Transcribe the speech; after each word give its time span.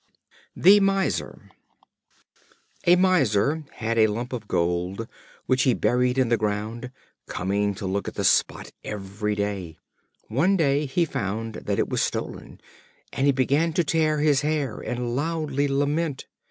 The 0.55 0.79
Miser. 0.79 1.51
A 2.87 2.95
Miser 2.95 3.65
had 3.73 3.99
a 3.99 4.07
lump 4.07 4.33
of 4.33 4.47
gold 4.47 5.07
which 5.45 5.61
he 5.61 5.75
buried 5.75 6.17
in 6.17 6.29
the 6.29 6.37
ground, 6.37 6.89
coming 7.27 7.75
to 7.75 7.85
look 7.85 8.07
at 8.07 8.15
the 8.15 8.23
spot 8.23 8.71
every 8.83 9.35
day. 9.35 9.77
One 10.27 10.57
day 10.57 10.87
he 10.87 11.05
found 11.05 11.53
that 11.53 11.77
it 11.77 11.87
was 11.87 12.01
stolen, 12.01 12.59
and 13.13 13.27
he 13.27 13.31
began 13.31 13.73
to 13.73 13.83
tear 13.83 14.17
his 14.21 14.41
hair 14.41 14.79
and 14.79 15.15
loudly 15.15 15.67
lament. 15.67 16.25